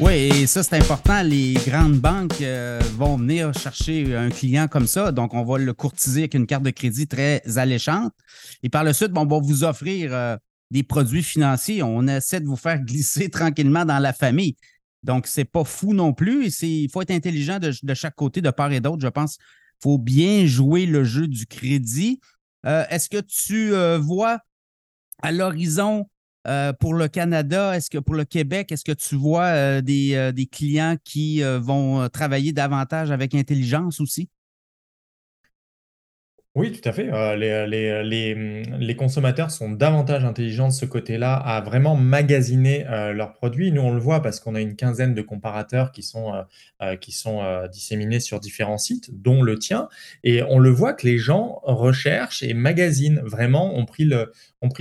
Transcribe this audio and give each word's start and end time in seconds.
Oui, 0.00 0.12
et 0.12 0.46
ça, 0.48 0.64
c'est 0.64 0.74
important. 0.74 1.22
Les 1.22 1.54
grandes 1.54 2.00
banques 2.00 2.40
euh, 2.40 2.80
vont 2.96 3.16
venir 3.16 3.54
chercher 3.54 4.16
un 4.16 4.28
client 4.28 4.66
comme 4.66 4.88
ça. 4.88 5.12
Donc, 5.12 5.34
on 5.34 5.44
va 5.44 5.56
le 5.58 5.72
courtiser 5.72 6.22
avec 6.22 6.34
une 6.34 6.46
carte 6.46 6.64
de 6.64 6.70
crédit 6.70 7.06
très 7.06 7.42
alléchante. 7.58 8.12
Et 8.64 8.68
par 8.68 8.82
le 8.82 8.92
suite, 8.92 9.12
on 9.14 9.24
va 9.24 9.38
vous 9.38 9.62
offrir 9.62 10.12
euh, 10.12 10.36
des 10.72 10.82
produits 10.82 11.22
financiers. 11.22 11.84
On 11.84 12.08
essaie 12.08 12.40
de 12.40 12.46
vous 12.46 12.56
faire 12.56 12.80
glisser 12.84 13.30
tranquillement 13.30 13.84
dans 13.84 14.00
la 14.00 14.12
famille. 14.12 14.56
Donc, 15.04 15.28
c'est 15.28 15.44
pas 15.44 15.62
fou 15.62 15.94
non 15.94 16.12
plus. 16.12 16.48
Il 16.62 16.90
faut 16.90 17.00
être 17.02 17.12
intelligent 17.12 17.60
de, 17.60 17.94
chaque 17.94 18.16
côté, 18.16 18.40
de 18.40 18.50
part 18.50 18.72
et 18.72 18.80
d'autre. 18.80 19.00
Je 19.00 19.08
pense 19.08 19.36
qu'il 19.36 19.46
faut 19.80 19.98
bien 19.98 20.44
jouer 20.44 20.86
le 20.86 21.04
jeu 21.04 21.28
du 21.28 21.46
crédit. 21.46 22.20
Euh, 22.66 22.84
est-ce 22.90 23.08
que 23.08 23.20
tu 23.20 23.70
vois 23.98 24.40
à 25.22 25.30
l'horizon 25.30 26.06
euh, 26.46 26.72
pour 26.72 26.94
le 26.94 27.08
Canada, 27.08 27.74
est-ce 27.76 27.88
que 27.88 27.98
pour 27.98 28.14
le 28.14 28.24
Québec, 28.24 28.70
est-ce 28.70 28.84
que 28.84 28.92
tu 28.92 29.14
vois 29.14 29.44
euh, 29.44 29.80
des, 29.80 30.14
euh, 30.14 30.32
des, 30.32 30.46
clients 30.46 30.96
qui 31.02 31.42
vont 31.42 32.08
travailler 32.08 32.52
davantage 32.52 33.10
avec 33.10 33.34
intelligence 33.34 34.00
aussi? 34.00 34.28
Oui, 36.56 36.70
tout 36.70 36.88
à 36.88 36.92
fait. 36.92 37.12
Euh, 37.12 37.34
les, 37.66 38.34
mmh, 38.36 38.76
les, 38.78 38.94
consommateurs 38.94 39.50
sont 39.50 39.70
davantage 39.72 40.24
intelligents 40.24 40.68
de 40.68 40.72
ce 40.72 40.84
côté-là 40.84 41.34
à 41.34 41.60
vraiment 41.60 41.96
magasiner 41.96 42.86
euh, 42.86 43.12
leurs 43.12 43.32
produits. 43.32 43.72
Nous, 43.72 43.82
on 43.82 43.92
le 43.92 43.98
voit 43.98 44.22
parce 44.22 44.38
qu'on 44.38 44.54
a 44.54 44.60
une 44.60 44.76
quinzaine 44.76 45.14
de 45.14 45.22
comparateurs 45.22 45.90
qui 45.90 46.04
sont, 46.04 46.32
euh, 46.80 47.68
disséminés 47.68 48.20
sur 48.20 48.38
différents 48.38 48.78
sites, 48.78 49.20
dont 49.20 49.42
le 49.42 49.58
tien. 49.58 49.88
Et 50.22 50.44
on 50.44 50.60
le 50.60 50.70
voit 50.70 50.92
que 50.92 51.08
les 51.08 51.18
gens 51.18 51.58
recherchent 51.64 52.44
et 52.44 52.54
magasinent 52.54 53.22
vraiment, 53.24 53.74
ont 53.76 53.84
pris 53.84 54.04
le 54.04 54.30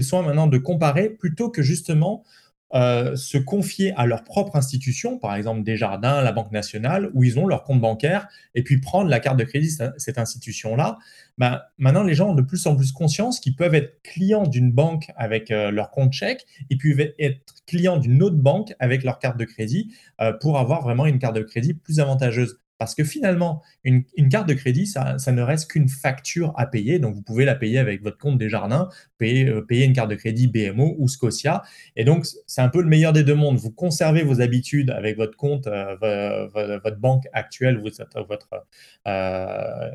soin 0.00 0.22
maintenant 0.22 0.46
de 0.46 0.56
comparer 0.56 1.10
plutôt 1.10 1.50
que 1.50 1.60
justement 1.60 2.24
se 2.72 3.38
confier 3.38 3.94
à 3.96 4.06
leur 4.06 4.24
propre 4.24 4.56
institution, 4.56 5.18
par 5.18 5.34
exemple 5.34 5.62
Desjardins, 5.62 6.20
la 6.22 6.32
Banque 6.32 6.52
nationale, 6.52 7.10
où 7.14 7.24
ils 7.24 7.38
ont 7.38 7.46
leur 7.46 7.64
compte 7.64 7.80
bancaire, 7.80 8.28
et 8.54 8.62
puis 8.62 8.78
prendre 8.78 9.08
la 9.08 9.20
carte 9.20 9.38
de 9.38 9.44
crédit 9.44 9.74
de 9.78 9.92
cette 9.96 10.18
institution-là 10.18 10.98
ben, 11.38 11.62
maintenant, 11.78 12.02
les 12.02 12.14
gens 12.14 12.30
ont 12.30 12.34
de 12.34 12.42
plus 12.42 12.66
en 12.66 12.74
plus 12.76 12.90
conscience 12.90 13.38
qu'ils 13.38 13.54
peuvent 13.54 13.74
être 13.74 14.02
clients 14.02 14.46
d'une 14.46 14.72
banque 14.72 15.10
avec 15.16 15.52
euh, 15.52 15.70
leur 15.70 15.90
compte 15.90 16.12
chèque 16.12 16.44
et 16.68 16.76
puis 16.76 16.96
être 17.18 17.54
clients 17.66 17.96
d'une 17.96 18.22
autre 18.22 18.36
banque 18.36 18.74
avec 18.80 19.04
leur 19.04 19.20
carte 19.20 19.38
de 19.38 19.44
crédit 19.44 19.94
euh, 20.20 20.32
pour 20.32 20.58
avoir 20.58 20.82
vraiment 20.82 21.06
une 21.06 21.20
carte 21.20 21.36
de 21.36 21.42
crédit 21.42 21.74
plus 21.74 22.00
avantageuse. 22.00 22.58
Parce 22.78 22.94
que 22.94 23.02
finalement, 23.02 23.60
une, 23.82 24.04
carte 24.30 24.48
de 24.48 24.54
crédit, 24.54 24.86
ça, 24.86 25.16
ne 25.32 25.42
reste 25.42 25.70
qu'une 25.70 25.88
facture 25.88 26.52
à 26.56 26.66
payer. 26.66 27.00
Donc, 27.00 27.16
vous 27.16 27.22
pouvez 27.22 27.44
la 27.44 27.56
payer 27.56 27.78
avec 27.78 28.02
votre 28.04 28.18
compte 28.18 28.38
Desjardins, 28.38 28.88
payer, 29.18 29.48
euh, 29.48 29.62
payer 29.62 29.84
une 29.84 29.92
carte 29.92 30.10
de 30.10 30.14
crédit 30.14 30.46
BMO 30.46 30.94
ou 30.98 31.08
Scotia. 31.08 31.62
Et 31.96 32.04
donc, 32.04 32.24
c'est 32.46 32.60
un 32.60 32.68
peu 32.68 32.80
le 32.80 32.88
meilleur 32.88 33.12
des 33.12 33.24
deux 33.24 33.34
mondes. 33.34 33.58
Vous 33.58 33.72
conservez 33.72 34.22
vos 34.22 34.40
habitudes 34.40 34.90
avec 34.90 35.16
votre 35.16 35.36
compte, 35.36 35.66
euh, 35.66 36.46
votre 36.84 36.98
banque 36.98 37.24
actuelle, 37.32 37.78
votre, 37.78 38.06
votre 38.28 38.64
euh, 39.08 39.90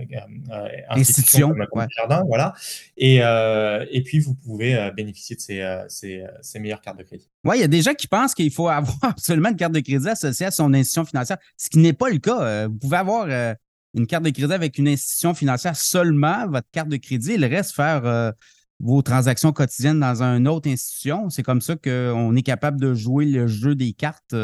institution, 0.90 1.50
comme 1.50 1.80
ouais. 1.80 1.88
Desjardins, 1.88 2.26
voilà. 2.28 2.54
Et, 2.98 3.18
et 3.18 4.04
puis, 4.04 4.20
vous 4.20 4.36
pouvez 4.36 4.92
bénéficier 4.94 5.38
de 5.38 5.42
ces, 5.42 5.84
ces, 5.88 6.26
ces 6.42 6.60
meilleures 6.60 6.82
cartes 6.82 6.98
de 6.98 7.04
crédit. 7.04 7.30
Oui, 7.46 7.58
il 7.58 7.62
y 7.62 7.66
a 7.66 7.68
des 7.68 7.82
gens 7.82 7.94
qui 7.94 8.08
pensent 8.08 8.36
qu'il 8.36 8.52
faut 8.52 8.68
avoir 8.70 8.98
absolument 9.04 9.50
une 9.50 9.56
carte 9.56 9.74
de 9.74 9.80
crédit 9.80 10.10
associée 10.10 10.48
à 10.48 10.52
son 10.52 10.74
institution 10.74 11.06
financière, 11.06 11.38
ce 11.56 11.70
qui 11.70 11.80
n'est 11.80 11.94
pas 11.94 12.10
le 12.10 12.18
cas. 12.18 12.68
Euh, 12.74 12.80
vous 12.80 12.80
pouvez 12.80 12.98
avoir 12.98 13.26
euh, 13.30 13.54
une 13.94 14.08
carte 14.08 14.24
de 14.24 14.30
crédit 14.30 14.54
avec 14.54 14.78
une 14.78 14.88
institution 14.88 15.34
financière 15.34 15.76
seulement, 15.76 16.48
votre 16.48 16.68
carte 16.72 16.90
de 16.90 16.98
crédit, 16.98 17.34
il 17.36 17.46
reste 17.46 17.74
faire 17.74 18.06
euh, 18.06 18.32
vos 18.80 19.02
transactions 19.02 19.52
quotidiennes 19.52 20.00
dans 20.00 20.24
une 20.24 20.48
autre 20.48 20.70
institution. 20.70 21.30
C'est 21.30 21.44
comme 21.44 21.62
ça 21.62 21.76
qu'on 21.76 22.36
est 22.36 22.42
capable 22.42 22.80
de 22.80 22.94
jouer 22.94 23.26
le 23.26 23.48
jeu 23.48 23.76
des 23.76 23.94
cartes. 23.94 24.36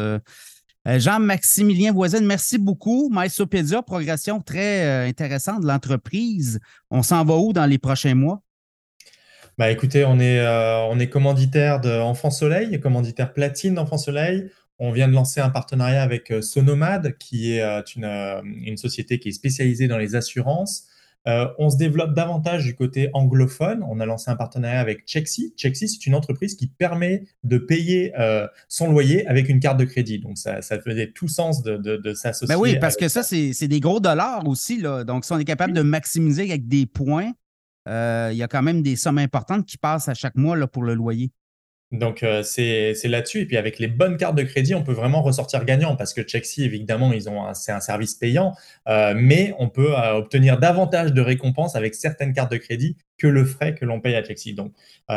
Jean-Maximilien 0.86 1.92
Voisin, 1.92 2.20
merci 2.22 2.56
beaucoup. 2.56 3.10
MySopedia, 3.12 3.82
progression 3.82 4.40
très 4.40 5.06
intéressante 5.06 5.60
de 5.60 5.66
l'entreprise. 5.66 6.58
On 6.90 7.02
s'en 7.02 7.22
va 7.22 7.36
où 7.36 7.52
dans 7.52 7.66
les 7.66 7.76
prochains 7.76 8.14
mois? 8.14 8.40
Bah 9.60 9.70
écoutez, 9.70 10.06
on 10.06 10.18
est, 10.18 10.40
euh, 10.40 10.78
on 10.90 10.98
est 10.98 11.10
commanditaire 11.10 11.80
d'Enfant 11.80 12.30
Soleil, 12.30 12.80
commanditaire 12.80 13.34
platine 13.34 13.74
d'Enfant 13.74 13.98
Soleil. 13.98 14.50
On 14.80 14.92
vient 14.92 15.06
de 15.06 15.12
lancer 15.12 15.40
un 15.40 15.50
partenariat 15.50 16.02
avec 16.02 16.30
euh, 16.30 16.42
Sonomad, 16.42 17.16
qui 17.18 17.52
est 17.52 17.62
euh, 17.62 17.82
une, 17.94 18.04
une, 18.66 18.76
société 18.76 19.18
qui 19.18 19.28
est 19.28 19.32
spécialisée 19.32 19.86
dans 19.86 19.98
les 19.98 20.16
assurances. 20.16 20.86
on 21.26 21.70
se 21.70 21.76
développe 21.76 22.14
davantage 22.14 22.64
du 22.64 22.74
côté 22.74 23.10
anglophone. 23.12 23.84
On 23.88 24.00
a 24.00 24.06
lancé 24.06 24.30
un 24.30 24.36
partenariat 24.36 24.80
avec 24.80 25.06
Chexi. 25.06 25.54
Chexi, 25.56 25.86
c'est 25.88 26.06
une 26.06 26.14
entreprise 26.14 26.56
qui 26.56 26.66
permet 26.66 27.24
de 27.44 27.58
payer 27.58 28.12
son 28.68 28.90
loyer 28.90 29.26
avec 29.26 29.48
une 29.50 29.60
carte 29.60 29.78
de 29.78 29.84
crédit. 29.84 30.18
Donc, 30.18 30.38
ça, 30.38 30.62
ça 30.62 30.80
faisait 30.80 31.12
tout 31.12 31.28
sens 31.28 31.62
de, 31.62 31.76
de, 31.76 31.98
de 31.98 32.14
s'associer. 32.14 32.54
Ben 32.54 32.58
oui, 32.58 32.78
parce 32.80 32.96
que 32.96 33.08
ça, 33.08 33.22
c'est 33.22 33.68
des 33.68 33.80
gros 33.80 34.00
dollars 34.00 34.48
aussi. 34.48 34.80
Là. 34.80 35.04
Donc, 35.04 35.26
si 35.26 35.32
on 35.32 35.38
est 35.38 35.44
capable 35.44 35.74
de 35.74 35.82
maximiser 35.82 36.44
avec 36.44 36.66
des 36.68 36.86
points, 36.86 37.32
euh, 37.88 38.28
il 38.32 38.36
y 38.36 38.42
a 38.42 38.48
quand 38.48 38.62
même 38.62 38.82
des 38.82 38.96
sommes 38.96 39.18
importantes 39.18 39.66
qui 39.66 39.78
passent 39.78 40.08
à 40.08 40.14
chaque 40.14 40.36
mois 40.36 40.56
là, 40.56 40.66
pour 40.66 40.82
le 40.82 40.94
loyer. 40.94 41.32
Donc, 41.92 42.22
euh, 42.22 42.44
c'est 42.44 42.94
là-dessus. 43.04 43.40
Et 43.40 43.46
puis, 43.46 43.56
avec 43.56 43.80
les 43.80 43.88
bonnes 43.88 44.16
cartes 44.16 44.36
de 44.36 44.44
crédit, 44.44 44.76
on 44.76 44.84
peut 44.84 44.92
vraiment 44.92 45.22
ressortir 45.22 45.64
gagnant 45.64 45.96
parce 45.96 46.14
que 46.14 46.22
Chexi, 46.24 46.62
évidemment, 46.62 47.12
ils 47.12 47.28
ont 47.28 47.52
c'est 47.54 47.72
un 47.72 47.80
service 47.80 48.14
payant, 48.14 48.54
euh, 48.88 49.12
mais 49.16 49.54
on 49.58 49.68
peut 49.68 49.92
obtenir 49.92 50.58
davantage 50.58 51.12
de 51.12 51.20
récompenses 51.20 51.74
avec 51.74 51.96
certaines 51.96 52.32
cartes 52.32 52.52
de 52.52 52.58
crédit 52.58 52.96
que 53.18 53.26
le 53.26 53.44
frais 53.44 53.74
que 53.74 53.84
l'on 53.84 54.00
paye 54.00 54.14
à 54.14 54.22
Chexi. 54.22 54.54
Donc, 54.54 54.72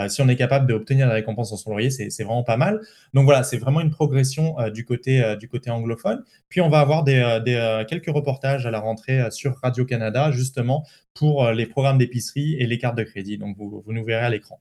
si 0.09 0.21
on 0.21 0.27
est 0.27 0.35
capable 0.35 0.67
d'obtenir 0.67 1.07
la 1.07 1.13
récompense 1.13 1.51
dans 1.51 1.57
son 1.57 1.71
loyer, 1.71 1.89
c'est 1.89 2.23
vraiment 2.23 2.43
pas 2.43 2.57
mal. 2.57 2.81
Donc, 3.13 3.25
voilà, 3.25 3.43
c'est 3.43 3.57
vraiment 3.57 3.79
une 3.79 3.91
progression 3.91 4.57
du, 4.73 4.83
côté, 4.83 5.23
anglophone. 5.67 6.23
Puis, 6.49 6.59
on 6.59 6.69
va 6.69 6.79
avoir 6.79 7.05
quelques 7.05 8.09
reportages 8.09 8.65
à 8.65 8.71
la 8.71 8.79
rentrée 8.79 9.21
sur 9.31 9.55
Radio-Canada, 9.61 10.31
justement, 10.31 10.85
pour 11.13 11.49
les 11.51 11.65
programmes 11.65 11.97
d'épicerie 11.97 12.55
et 12.59 12.65
les 12.65 12.77
cartes 12.77 12.97
de 12.97 13.03
crédit. 13.03 13.37
Donc, 13.37 13.55
vous 13.57 13.83
nous 13.87 14.03
verrez 14.03 14.25
à 14.25 14.29
l'écran. 14.29 14.59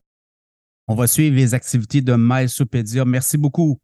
On 0.88 0.94
va 0.94 1.06
suivre 1.06 1.36
les 1.36 1.54
activités 1.54 2.00
de 2.02 2.14
MySopedia. 2.16 3.04
Merci 3.04 3.38
beaucoup. 3.38 3.78